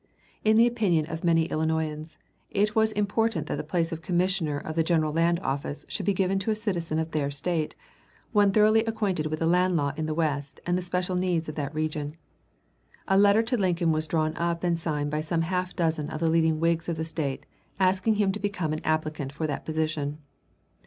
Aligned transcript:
In 0.43 0.55
the 0.57 0.65
opinion 0.65 1.05
of 1.05 1.23
many 1.23 1.43
Illinoisans 1.51 2.17
it 2.49 2.73
was 2.75 2.91
important 2.93 3.45
that 3.45 3.55
the 3.57 3.63
place 3.63 3.91
of 3.91 4.01
Commissioner 4.01 4.57
of 4.57 4.75
the 4.75 4.81
General 4.81 5.13
Land 5.13 5.39
Office 5.41 5.85
should 5.89 6.07
be 6.07 6.13
given 6.15 6.39
to 6.39 6.49
a 6.49 6.55
citizen 6.55 6.97
of 6.97 7.11
their 7.11 7.29
State, 7.29 7.75
one 8.31 8.51
thoroughly 8.51 8.83
acquainted 8.85 9.27
with 9.27 9.37
the 9.37 9.45
land 9.45 9.77
law 9.77 9.91
in 9.95 10.07
the 10.07 10.15
West 10.15 10.59
and 10.65 10.75
the 10.75 10.81
special 10.81 11.15
needs 11.15 11.47
of 11.49 11.53
that 11.53 11.75
region. 11.75 12.17
A 13.07 13.15
letter 13.15 13.43
to 13.43 13.55
Lincoln 13.57 13.91
was 13.91 14.07
drawn 14.07 14.35
up 14.37 14.63
and 14.63 14.79
signed 14.79 15.11
by 15.11 15.21
some 15.21 15.43
half 15.43 15.75
dozen 15.75 16.09
of 16.09 16.19
the 16.19 16.31
leading 16.31 16.59
Whigs 16.59 16.89
of 16.89 16.97
the 16.97 17.05
State 17.05 17.45
asking 17.79 18.15
him 18.15 18.31
to 18.31 18.39
become 18.39 18.73
an 18.73 18.81
applicant 18.83 19.31
for 19.31 19.45
that 19.45 19.65
position. 19.67 20.17